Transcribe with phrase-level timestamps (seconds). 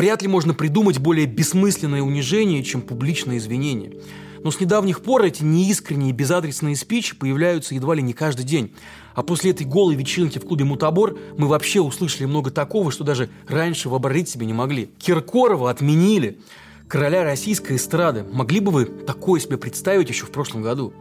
[0.00, 4.00] Вряд ли можно придумать более бессмысленное унижение, чем публичное извинение.
[4.42, 8.72] Но с недавних пор эти неискренние безадресные спичи появляются едва ли не каждый день.
[9.14, 13.28] А после этой голой вечеринки в клубе «Мутабор» мы вообще услышали много такого, что даже
[13.46, 14.86] раньше вообразить себе не могли.
[14.98, 16.40] Киркорова отменили.
[16.88, 18.24] Короля российской эстрады.
[18.24, 20.94] Могли бы вы такое себе представить еще в прошлом году?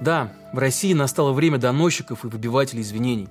[0.00, 3.26] Да, в России настало время доносчиков и выбивателей извинений.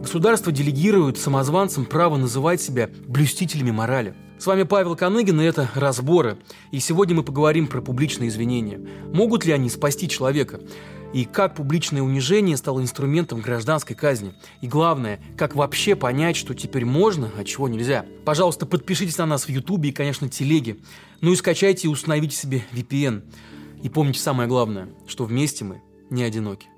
[0.00, 4.14] Государство делегирует самозванцам право называть себя блюстителями морали.
[4.38, 6.38] С вами Павел Коныгин, и это «Разборы».
[6.70, 8.80] И сегодня мы поговорим про публичные извинения.
[9.12, 10.60] Могут ли они спасти человека?
[11.12, 14.34] И как публичное унижение стало инструментом гражданской казни?
[14.60, 18.04] И главное, как вообще понять, что теперь можно, а чего нельзя?
[18.24, 20.76] Пожалуйста, подпишитесь на нас в Ютубе и, конечно, телеге.
[21.20, 23.22] Ну и скачайте и установите себе VPN.
[23.82, 26.68] И помните самое главное, что вместе мы не одиноки.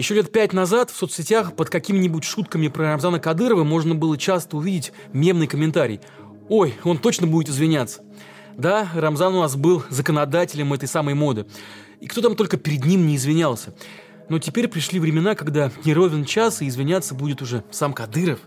[0.00, 4.56] Еще лет пять назад в соцсетях под какими-нибудь шутками про Рамзана Кадырова можно было часто
[4.56, 6.00] увидеть мемный комментарий.
[6.48, 8.00] «Ой, он точно будет извиняться».
[8.56, 11.44] Да, Рамзан у нас был законодателем этой самой моды.
[12.00, 13.74] И кто там только перед ним не извинялся.
[14.30, 18.40] Но теперь пришли времена, когда не ровен час, и извиняться будет уже сам Кадыров.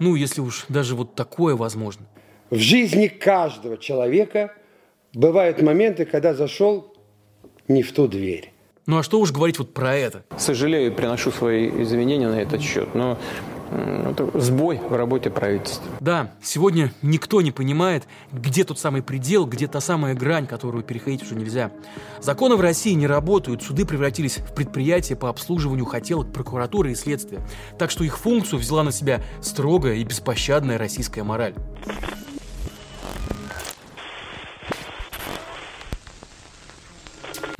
[0.00, 2.06] Ну, если уж даже вот такое возможно.
[2.50, 4.52] В жизни каждого человека
[5.14, 6.92] бывают моменты, когда зашел
[7.68, 8.52] не в ту дверь.
[8.88, 10.24] Ну а что уж говорить вот про это?
[10.38, 13.18] Сожалею, приношу свои извинения на этот счет, но
[13.70, 15.84] это сбой в работе правительства.
[16.00, 21.22] Да, сегодня никто не понимает, где тот самый предел, где та самая грань, которую переходить
[21.22, 21.70] уже нельзя.
[22.22, 27.42] Законы в России не работают, суды превратились в предприятия по обслуживанию хотелок прокуратуры и следствия.
[27.78, 31.52] Так что их функцию взяла на себя строгая и беспощадная российская мораль.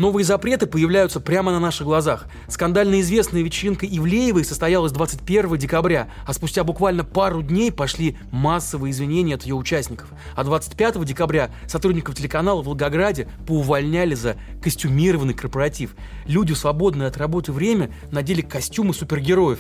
[0.01, 2.27] Новые запреты появляются прямо на наших глазах.
[2.47, 9.34] Скандально известная вечеринка Ивлеевой состоялась 21 декабря, а спустя буквально пару дней пошли массовые извинения
[9.34, 10.11] от ее участников.
[10.37, 15.97] А 25 декабря сотрудников телеканала в Волгограде поувольняли за костюмированный корпоратив.
[16.27, 19.59] Люди в свободное от работы время надели костюмы супергероев.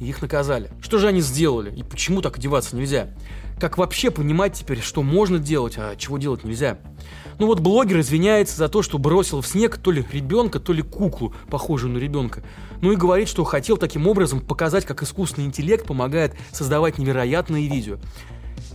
[0.00, 0.70] И их наказали.
[0.80, 1.74] Что же они сделали?
[1.76, 3.08] И почему так одеваться нельзя?
[3.60, 6.78] Как вообще понимать теперь, что можно делать, а чего делать нельзя?
[7.38, 10.82] Ну вот блогер извиняется за то, что бросил в снег то ли ребенка, то ли
[10.82, 12.42] куклу, похожую на ребенка.
[12.80, 17.98] Ну и говорит, что хотел таким образом показать, как искусственный интеллект помогает создавать невероятные видео.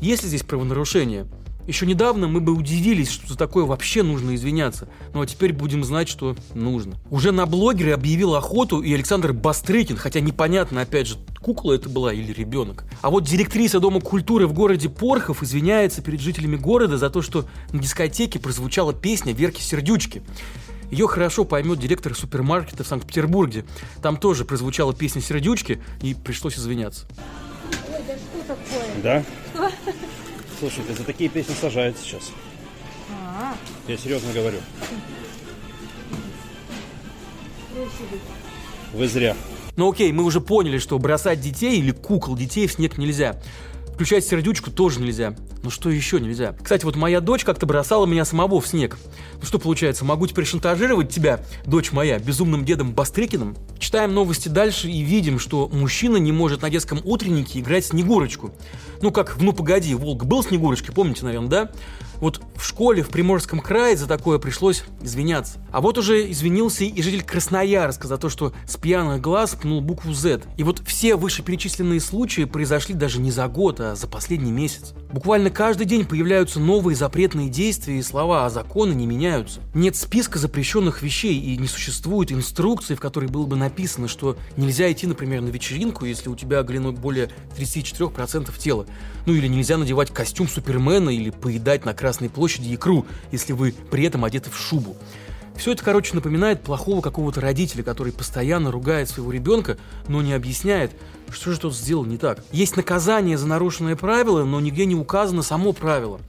[0.02, 1.26] Есть ли здесь правонарушение?
[1.68, 4.88] Еще недавно мы бы удивились, что за такое вообще нужно извиняться.
[5.14, 6.96] Ну а теперь будем знать, что нужно.
[7.10, 12.14] Уже на блогере объявил охоту и Александр Бастрыкин, хотя непонятно, опять же, кукла это была
[12.14, 12.86] или ребенок.
[13.02, 17.46] А вот директриса Дома культуры в городе Порхов извиняется перед жителями города за то, что
[17.72, 20.22] на дискотеке прозвучала песня Верки Сердючки.
[20.92, 23.66] Ее хорошо поймет директор супермаркета в Санкт-Петербурге.
[24.04, 27.08] Там тоже прозвучала песня «Сердючки», и пришлось извиняться.
[27.92, 29.02] Ой, да что такое?
[29.02, 29.24] Да?
[29.54, 29.72] Что?
[30.60, 32.32] Слушайте, за такие песни сажают сейчас.
[33.12, 33.56] А,
[33.88, 34.60] Я серьезно говорю.
[38.94, 39.36] Вы зря.
[39.76, 43.36] Ну окей, мы уже поняли, что бросать детей или кукол детей в снег нельзя.
[43.96, 45.38] Включать сердючку тоже нельзя.
[45.64, 46.54] Но что еще нельзя?
[46.62, 48.98] Кстати, вот моя дочь как-то бросала меня самого в снег.
[49.40, 53.56] Ну что получается, могу теперь шантажировать тебя, дочь моя, безумным дедом Бастрыкиным?
[53.80, 58.54] Читаем новости дальше и видим, что мужчина не может на детском утреннике играть Снегурочку.
[59.02, 61.72] Ну как в «Ну погоди», Волк был Снегурочкой, помните, наверное, да?
[62.20, 65.60] Вот в школе в Приморском крае за такое пришлось извиняться.
[65.72, 70.14] А вот уже извинился и житель Красноярска за то, что с пьяных глаз пнул букву
[70.14, 70.44] Z.
[70.58, 74.94] И вот все вышеперечисленные случаи произошли даже не за год, а за последний месяц.
[75.16, 79.62] Буквально каждый день появляются новые запретные действия и слова, а законы не меняются.
[79.74, 84.92] Нет списка запрещенных вещей и не существует инструкции, в которой было бы написано, что нельзя
[84.92, 88.88] идти, например, на вечеринку, если у тебя оголено более 34% тела.
[89.26, 94.04] Ну или нельзя надевать костюм Супермена или поедать на Красной площади икру, если вы при
[94.04, 94.98] этом одеты в шубу.
[95.58, 100.92] Все это, короче, напоминает плохого какого-то родителя, который постоянно ругает своего ребенка, но не объясняет,
[101.32, 102.44] что же тот сделал не так.
[102.52, 106.20] Есть наказание за нарушенное правило, но нигде не указано само правило.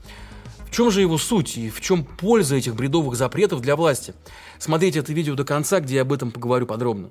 [0.65, 4.13] В чем же его суть и в чем польза этих бредовых запретов для власти?
[4.59, 7.09] Смотрите это видео до конца, где я об этом поговорю подробно.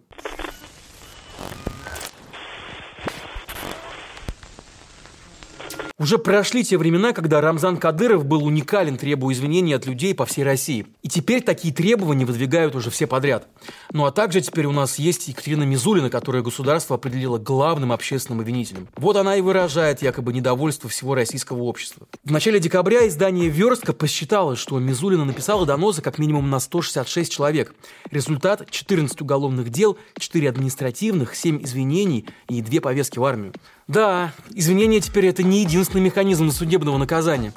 [5.99, 10.45] Уже прошли те времена, когда Рамзан Кадыров был уникален, требуя извинений от людей по всей
[10.45, 10.87] России.
[11.03, 13.49] И теперь такие требования выдвигают уже все подряд.
[13.93, 18.89] Ну а также теперь у нас есть Екатерина Мизулина, которая государство определило главным общественным обвинителем.
[18.97, 22.07] Вот она и выражает якобы недовольство всего российского общества.
[22.25, 27.75] В начале декабря издание «Верстка» посчитало, что Мизулина написала доносы как минимум на 166 человек.
[28.11, 33.55] Результат– 14 уголовных дел, 4 административных, 7 извинений и 2 повестки в армию.
[33.89, 37.53] Да, извинения теперь это не единственный механизм судебного наказания.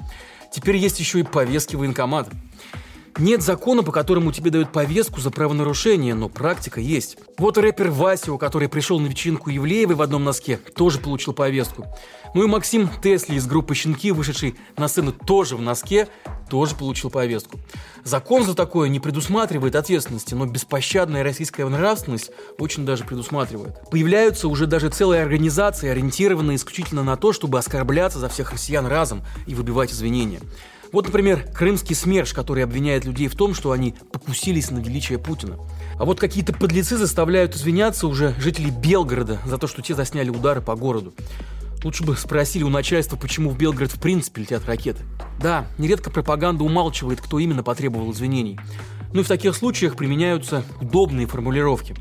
[0.53, 2.31] Теперь есть еще и повестки военкомата.
[3.17, 7.17] Нет закона, по которому тебе дают повестку за правонарушение, но практика есть.
[7.37, 11.87] Вот рэпер Васио, который пришел на вечеринку Евлеевой в одном носке, тоже получил повестку.
[12.35, 16.07] Ну и Максим Тесли из группы «Щенки», вышедший на сцену тоже в носке,
[16.49, 17.59] тоже получил повестку.
[18.03, 23.89] Закон за такое не предусматривает ответственности, но беспощадная российская нравственность очень даже предусматривает.
[23.89, 29.23] Появляются уже даже целые организации, ориентированные исключительно на то, чтобы оскорбляться за всех россиян разом
[29.47, 30.41] и выбивать извинения.
[30.91, 35.57] Вот, например, крымский СМЕРШ, который обвиняет людей в том, что они покусились на величие Путина.
[35.99, 40.61] А вот какие-то подлецы заставляют извиняться уже жителей Белгорода за то, что те засняли удары
[40.61, 41.13] по городу.
[41.83, 45.03] Лучше бы спросили у начальства, почему в Белгород в принципе летят ракеты.
[45.41, 48.59] Да, нередко пропаганда умалчивает, кто именно потребовал извинений.
[49.13, 51.95] Ну и в таких случаях применяются удобные формулировки.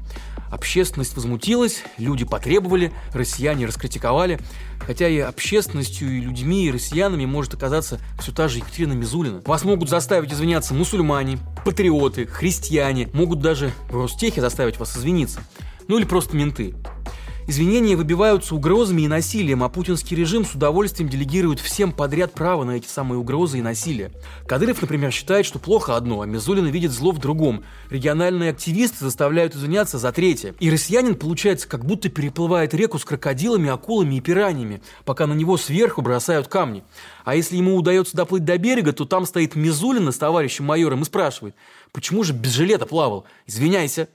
[0.50, 4.40] Общественность возмутилась, люди потребовали, россияне раскритиковали.
[4.80, 9.42] Хотя и общественностью, и людьми, и россиянами может оказаться все та же Екатерина Мизулина.
[9.44, 13.08] Вас могут заставить извиняться мусульмане, патриоты, христиане.
[13.12, 15.40] Могут даже в Ростехе заставить вас извиниться.
[15.86, 16.74] Ну или просто менты.
[17.48, 22.72] Извинения выбиваются угрозами и насилием, а путинский режим с удовольствием делегирует всем подряд право на
[22.72, 24.12] эти самые угрозы и насилие.
[24.46, 27.64] Кадыров, например, считает, что плохо одно, а Мизулина видит зло в другом.
[27.88, 30.54] Региональные активисты заставляют извиняться за третье.
[30.60, 35.56] И россиянин, получается, как будто переплывает реку с крокодилами, акулами и пираньями, пока на него
[35.56, 36.84] сверху бросают камни.
[37.24, 41.06] А если ему удается доплыть до берега, то там стоит Мизулина с товарищем майором и
[41.06, 41.54] спрашивает,
[41.92, 43.24] почему же без жилета плавал?
[43.46, 44.08] Извиняйся.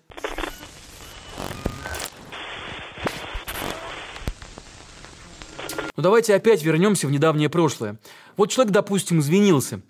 [5.92, 7.97] Но ну, давайте опять вернемся в недавнее прошлое.
[8.37, 9.81] Вот человек, допустим, извинился,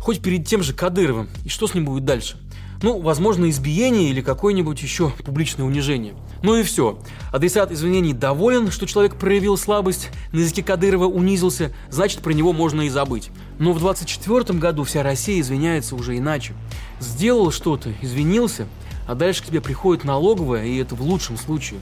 [0.00, 2.38] хоть перед тем же Кадыровым, и что с ним будет дальше?
[2.80, 6.14] Ну, возможно, избиение или какое-нибудь еще публичное унижение.
[6.42, 6.98] Ну и все.
[7.32, 12.82] Адресат извинений доволен, что человек проявил слабость, на языке Кадырова унизился, значит, про него можно
[12.82, 13.30] и забыть.
[13.58, 16.54] Но в 24 году вся Россия извиняется уже иначе.
[17.00, 18.68] Сделал что-то, извинился,
[19.08, 21.80] а дальше к тебе приходит налоговая, и это в лучшем случае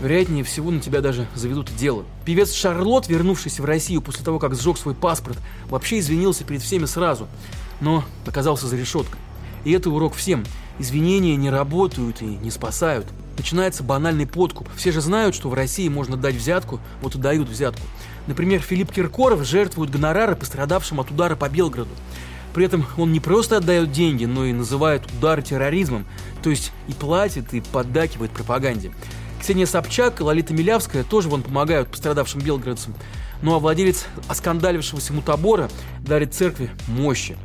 [0.00, 2.04] вероятнее всего на тебя даже заведут дело.
[2.24, 5.38] Певец Шарлот, вернувшийся в Россию после того, как сжег свой паспорт,
[5.68, 7.28] вообще извинился перед всеми сразу,
[7.80, 9.20] но оказался за решеткой.
[9.64, 10.44] И это урок всем.
[10.78, 13.06] Извинения не работают и не спасают.
[13.36, 14.68] Начинается банальный подкуп.
[14.74, 17.86] Все же знают, что в России можно дать взятку, вот и дают взятку.
[18.26, 21.90] Например, Филипп Киркоров жертвует гонорары пострадавшим от удара по Белграду.
[22.54, 26.06] При этом он не просто отдает деньги, но и называет удары терроризмом,
[26.42, 28.92] то есть и платит, и поддакивает пропаганде.
[29.40, 32.94] Ксения Собчак и Лолита Милявская тоже вон помогают пострадавшим белгородцам.
[33.42, 35.68] Ну а владелец оскандалившегося мутабора
[36.00, 37.36] дарит церкви мощи.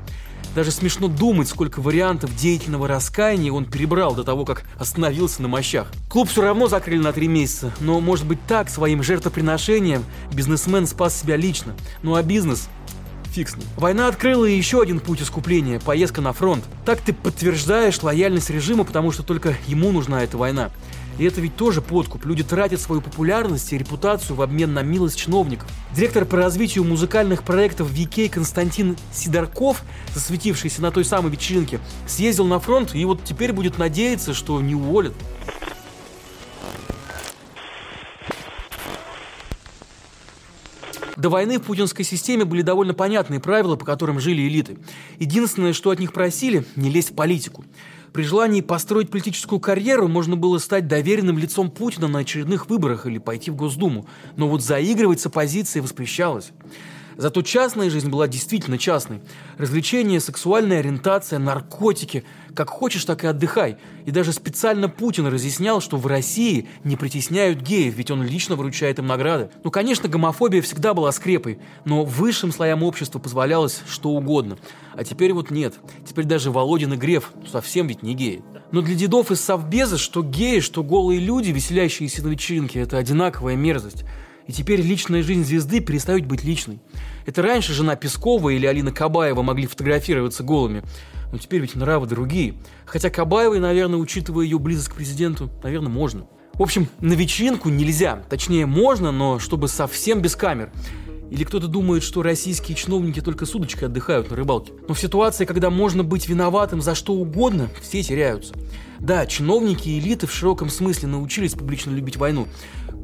[0.53, 5.91] Даже смешно думать, сколько вариантов деятельного раскаяния он перебрал до того, как остановился на мощах.
[6.09, 11.19] Клуб все равно закрыли на три месяца, но, может быть, так, своим жертвоприношением бизнесмен спас
[11.19, 11.75] себя лично.
[12.01, 12.69] Ну а бизнес
[13.37, 13.67] фиг с ним.
[13.77, 16.65] Война открыла еще один путь искупления– поездка на фронт.
[16.85, 20.71] Так ты подтверждаешь лояльность режима, потому что только ему нужна эта война.
[21.19, 22.25] И это ведь тоже подкуп.
[22.25, 25.67] Люди тратят свою популярность и репутацию в обмен на милость чиновников.
[25.95, 29.83] Директор по развитию музыкальных проектов VK Константин Сидорков,
[30.13, 34.75] засветившийся на той самой вечеринке, съездил на фронт и вот теперь будет надеяться, что не
[34.75, 35.13] уволят.
[41.17, 44.77] До войны в путинской системе были довольно понятные правила, по которым жили элиты.
[45.17, 47.65] Единственное, что от них просили– не лезть в политику.
[48.13, 53.17] При желании построить политическую карьеру можно было стать доверенным лицом Путина на очередных выборах или
[53.17, 54.07] пойти в Госдуму.
[54.35, 56.51] Но вот заигрывать с оппозицией воспрещалось.
[57.17, 59.21] Зато частная жизнь была действительно частной.
[59.57, 62.23] Развлечения, сексуальная ориентация, наркотики.
[62.53, 63.77] Как хочешь, так и отдыхай.
[64.05, 68.99] И даже специально Путин разъяснял, что в России не притесняют геев, ведь он лично выручает
[68.99, 69.49] им награды.
[69.63, 74.59] Ну, конечно, гомофобия всегда была скрепой, но высшим слоям общества позволялось что угодно.
[74.93, 75.73] А теперь вот нет.
[76.07, 78.43] Теперь даже Володин и Греф совсем ведь не геи.
[78.71, 83.55] Но для дедов из Совбеза что геи, что голые люди, веселящиеся на вечеринке, это одинаковая
[83.55, 84.05] мерзость.
[84.47, 86.79] И теперь личная жизнь звезды перестает быть личной.
[87.25, 90.83] Это раньше жена Пескова или Алина Кабаева могли фотографироваться голыми.
[91.31, 92.55] Но теперь ведь нравы другие.
[92.85, 96.27] Хотя Кабаевой, наверное, учитывая ее близость к президенту, наверное, можно.
[96.53, 98.23] В общем, на вечеринку нельзя.
[98.29, 100.71] Точнее, можно, но чтобы совсем без камер.
[101.29, 104.71] Или кто-то думает, что российские чиновники только с удочкой отдыхают на рыбалке.
[104.87, 108.53] Но в ситуации, когда можно быть виноватым за что угодно, все теряются.
[108.99, 112.47] Да, чиновники и элиты в широком смысле научились публично любить войну,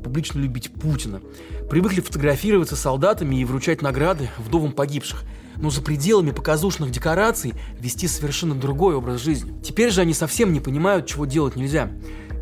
[0.04, 1.22] публично любить Путина.
[1.70, 5.24] Привыкли фотографироваться с солдатами и вручать награды вдовам погибших.
[5.56, 9.54] Но за пределами показушных декораций вести совершенно другой образ жизни.
[9.64, 11.90] Теперь же они совсем не понимают, чего делать нельзя.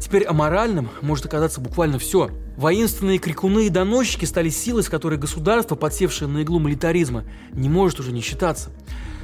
[0.01, 2.32] Теперь аморальным может оказаться буквально все.
[2.58, 8.00] Воинственные крикуны и доносчики стали силой, с которой государство, подсевшее на иглу милитаризма, не может
[8.00, 8.72] уже не считаться.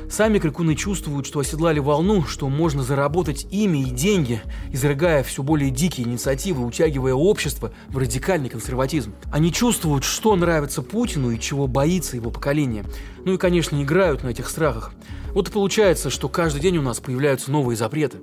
[0.09, 5.69] Сами крикуны чувствуют, что оседлали волну, что можно заработать ими и деньги, изрыгая все более
[5.69, 9.13] дикие инициативы, утягивая общество в радикальный консерватизм.
[9.31, 12.85] Они чувствуют, что нравится Путину и чего боится его поколение.
[13.25, 14.93] Ну и, конечно, играют на этих страхах.
[15.33, 18.19] Вот и получается, что каждый день у нас появляются новые запреты.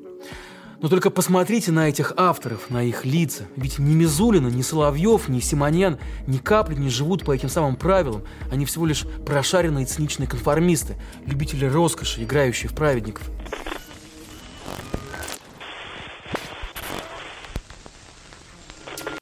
[0.80, 3.44] Но только посмотрите на этих авторов, на их лица.
[3.56, 8.22] Ведь ни Мизулина, ни Соловьев, ни Симоньян ни капли не живут по этим самым правилам.
[8.50, 13.30] Они всего лишь прошаренные циничные конформисты, любители роскоши, играющие в праведников.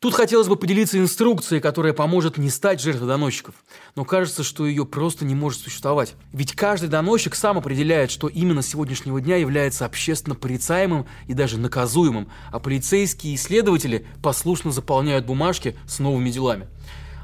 [0.03, 3.55] Тут хотелось бы поделиться инструкцией, которая поможет не стать жертвой доносчиков.
[3.95, 6.15] Но кажется, что ее просто не может существовать.
[6.33, 11.57] Ведь каждый доносчик сам определяет, что именно с сегодняшнего дня является общественно порицаемым и даже
[11.57, 16.67] наказуемым, а полицейские и следователи послушно заполняют бумажки с новыми делами.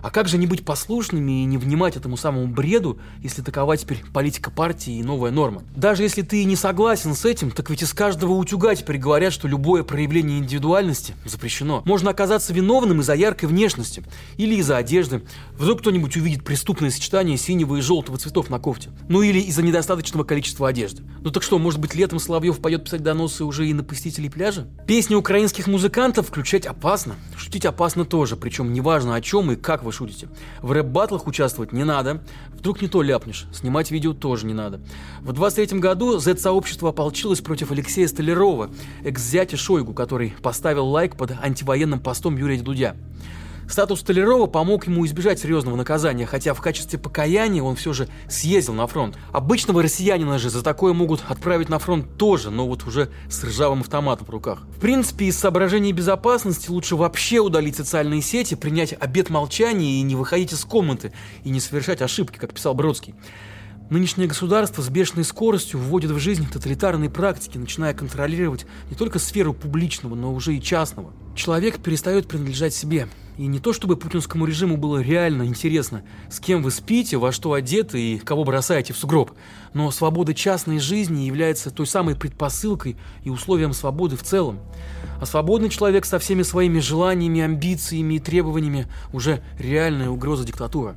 [0.02, 4.02] А как же не быть послушными и не внимать этому самому бреду, если такова теперь
[4.12, 5.62] политика партии и новая норма?
[5.76, 9.48] Даже если ты не согласен с этим, так ведь из каждого утюга теперь говорят, что
[9.48, 11.82] любое проявление индивидуальности запрещено.
[11.84, 14.04] Можно оказаться виновным из-за яркой внешности
[14.36, 15.22] или из-за одежды.
[15.56, 18.90] Вдруг кто-нибудь увидит преступное сочетание синего и желтого цветов на кофте.
[19.08, 21.02] Ну или из-за недостаточного количества одежды.
[21.20, 24.68] Ну так что, может быть, летом Соловьев пойдет писать доносы уже и на посетителей пляжа?
[24.86, 27.16] Песни украинских музыкантов включать опасно.
[27.36, 30.28] Шутить опасно тоже, причем неважно о чем и как вы шутите.
[30.62, 32.23] В рэп-батлах участвовать не надо.
[32.52, 33.47] Вдруг не то ляпнешь.
[33.52, 34.80] Снимать видео тоже не надо.
[35.23, 38.71] В 23 году Z-сообщество ополчилось против Алексея Столярова,
[39.04, 42.97] экс-зятя Шойгу, который поставил лайк под антивоенным постом Юрия Дудя.
[43.68, 48.72] Статус Столярова помог ему избежать серьезного наказания, хотя в качестве покаяния он все же съездил
[48.72, 49.18] на фронт.
[49.30, 53.80] Обычного россиянина же за такое могут отправить на фронт тоже, но вот уже с ржавым
[53.80, 54.62] автоматом в руках.
[54.75, 60.16] В принципе, из соображений безопасности лучше вообще удалить социальные сети, принять обет молчания и не
[60.16, 61.12] выходить из комнаты,
[61.44, 63.14] и не совершать ошибки, как писал Бродский.
[63.90, 69.52] Нынешнее государство с бешеной скоростью вводит в жизнь тоталитарные практики, начиная контролировать не только сферу
[69.52, 71.12] публичного, но уже и частного.
[71.34, 73.08] Человек перестает принадлежать себе.
[73.38, 77.52] И не то чтобы путинскому режиму было реально интересно, с кем вы спите, во что
[77.52, 79.30] одеты и кого бросаете в сугроб,
[79.75, 84.59] но свобода частной жизни является той самой предпосылкой и условием свободы в целом.
[85.21, 90.97] А свободный человек со всеми своими желаниями, амбициями и требованиями уже реальная угроза диктатуры.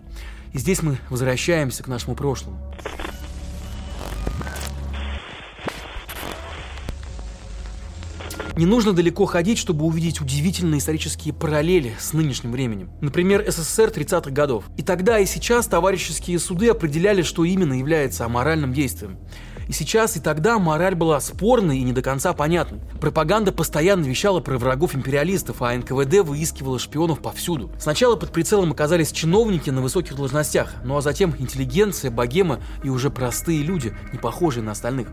[0.51, 2.57] И здесь мы возвращаемся к нашему прошлому.
[8.57, 12.89] Не нужно далеко ходить, чтобы увидеть удивительные исторические параллели с нынешним временем.
[12.99, 14.65] Например, СССР 30-х годов.
[14.77, 19.17] И тогда, и сейчас товарищеские суды определяли, что именно является аморальным действием.
[19.67, 22.79] И сейчас, и тогда мораль была спорной и не до конца понятной.
[22.99, 27.71] Пропаганда постоянно вещала про врагов империалистов, а НКВД выискивала шпионов повсюду.
[27.79, 33.09] Сначала под прицелом оказались чиновники на высоких должностях, ну а затем интеллигенция, богема и уже
[33.09, 35.07] простые люди, не похожие на остальных.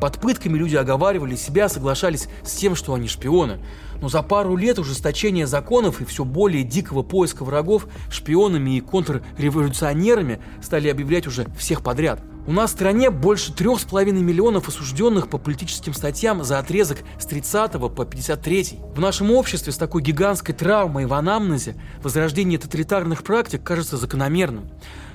[0.00, 3.60] Под пытками люди оговаривали себя, соглашались с тем, что они шпионы.
[4.00, 10.40] Но за пару лет ужесточения законов и все более дикого поиска врагов шпионами и контрреволюционерами
[10.62, 12.22] стали объявлять уже всех подряд.
[12.50, 16.98] У нас в стране больше трех с половиной миллионов осужденных по политическим статьям за отрезок
[17.16, 18.80] с 30 по 53.
[18.92, 24.68] В нашем обществе с такой гигантской травмой в анамнезе возрождение тоталитарных практик кажется закономерным.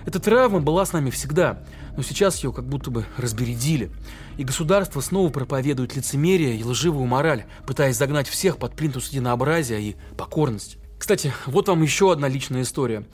[0.05, 1.61] Эта травма была с нами всегда,
[1.97, 3.91] но сейчас ее как будто бы разбередили.
[4.37, 9.97] И государство снова проповедует лицемерие и лживую мораль, пытаясь загнать всех под плинтус единообразия и
[10.15, 10.77] покорность.
[10.97, 13.05] Кстати, вот вам еще одна личная история.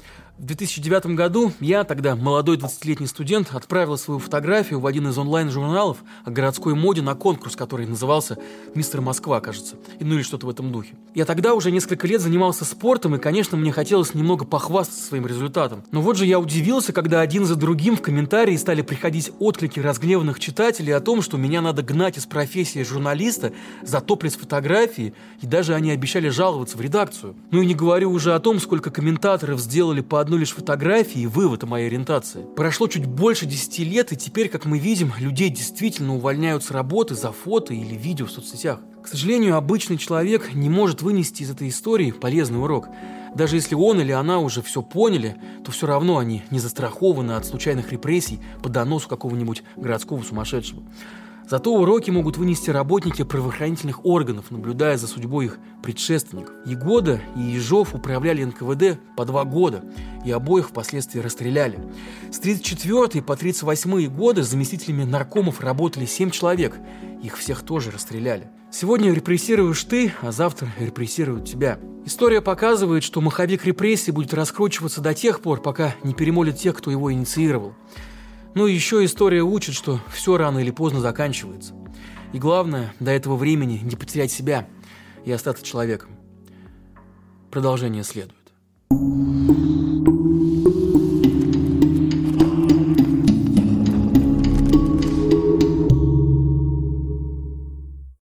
[0.42, 5.98] В 2009 году я, тогда молодой 20-летний студент, отправил свою фотографию в один из онлайн-журналов
[6.26, 8.40] о городской моде на конкурс, который назывался
[8.74, 10.96] «Мистер Москва», кажется, и ну или что-то в этом духе.
[11.14, 15.84] Я тогда уже несколько лет занимался спортом, и, конечно, мне хотелось немного похвастаться своим результатом.
[15.92, 20.40] Но вот же я удивился, когда один за другим в комментарии стали приходить отклики разгневанных
[20.40, 25.76] читателей о том, что меня надо гнать из профессии журналиста за топлес фотографии, и даже
[25.76, 27.36] они обещали жаловаться в редакцию.
[27.52, 31.28] Ну и не говорю уже о том, сколько комментаторов сделали по одной лишь фотографии и
[31.28, 32.46] вывод о моей ориентации.
[32.56, 37.16] Прошло чуть больше 10 лет, и теперь, как мы видим, людей действительно увольняют с работы
[37.16, 38.80] за фото или видео в соцсетях.
[39.04, 42.88] К сожалению, обычный человек не может вынести из этой истории полезный урок.
[43.36, 45.36] Даже если он или она уже все поняли,
[45.66, 50.82] то все равно они не застрахованы от случайных репрессий по доносу какого-нибудь городского сумасшедшего.
[51.50, 56.54] Зато уроки могут вынести работники правоохранительных органов, наблюдая за судьбой их предшественников.
[56.66, 59.84] Егода и Ежов управляли НКВД по два года,
[60.26, 61.80] и обоих впоследствии расстреляли.
[62.32, 66.78] С 34 по 38 годы заместителями наркомов работали 7 человек,
[67.22, 68.50] их всех тоже расстреляли.
[68.72, 71.78] Сегодня репрессируешь ты, а завтра репрессируют тебя.
[72.06, 76.90] История показывает, что маховик репрессий будет раскручиваться до тех пор, пока не перемолит тех, кто
[76.90, 77.76] его инициировал.
[78.54, 81.74] Ну и еще история учит, что все рано или поздно заканчивается.
[82.34, 84.68] И главное, до этого времени не потерять себя
[85.26, 86.10] и остаться человеком.
[87.50, 88.41] Продолжение следует.